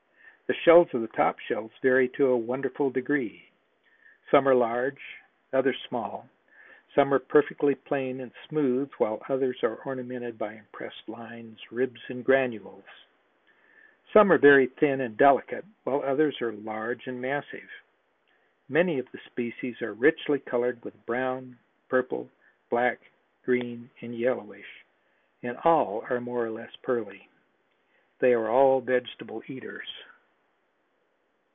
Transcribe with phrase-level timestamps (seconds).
[0.47, 3.49] The shells of the top shells vary to a wonderful degree;
[4.29, 4.99] some are large,
[5.53, 6.27] others small;
[6.93, 12.25] some are perfectly plain and smooth while others are ornamented by impressed lines, ribs and
[12.25, 12.83] granules,
[14.11, 17.69] some are very thin and delicate while others are large and massive.
[18.67, 21.57] Many of the species are richly colored with brown,
[21.87, 22.29] purple,
[22.69, 22.99] black,
[23.45, 24.83] green and yellowish,
[25.43, 27.29] and all are more or less pearly.
[28.19, 29.87] They are all vegetable eaters.